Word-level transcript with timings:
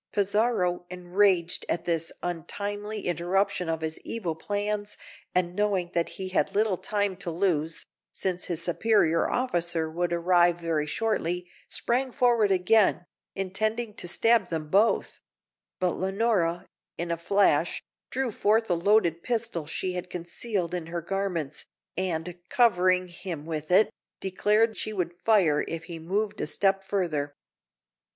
Pizarro, 0.11 0.87
enraged 0.89 1.63
at 1.69 1.85
this 1.85 2.11
untimely 2.23 3.01
interruption 3.05 3.69
of 3.69 3.81
his 3.81 3.99
evil 3.99 4.33
plans, 4.33 4.97
and 5.35 5.55
knowing 5.55 5.91
that 5.93 6.09
he 6.17 6.29
had 6.29 6.55
little 6.55 6.75
time 6.79 7.15
to 7.17 7.29
lose, 7.29 7.85
since 8.11 8.45
his 8.45 8.63
superior 8.63 9.29
officer 9.29 9.91
would 9.91 10.11
arrive 10.11 10.59
very 10.59 10.87
shortly, 10.87 11.47
sprang 11.69 12.11
forward 12.11 12.49
again, 12.51 13.05
intending 13.35 13.93
to 13.93 14.07
stab 14.07 14.47
them 14.49 14.69
both; 14.69 15.19
but 15.79 15.91
Leonora, 15.91 16.65
in 16.97 17.11
a 17.11 17.15
flash, 17.15 17.83
drew 18.09 18.31
forth 18.31 18.71
a 18.71 18.73
loaded 18.73 19.21
pistol 19.21 19.67
she 19.67 19.91
had 19.93 20.09
concealed 20.09 20.73
in 20.73 20.87
her 20.87 21.01
garments, 21.03 21.63
and, 21.95 22.39
covering 22.49 23.07
him 23.07 23.45
with 23.45 23.69
it, 23.69 23.93
declared 24.19 24.75
she 24.75 24.93
would 24.93 25.21
fire 25.21 25.63
if 25.67 25.83
he 25.83 25.99
moved 25.99 26.41
a 26.41 26.47
step 26.47 26.83
further. 26.83 27.35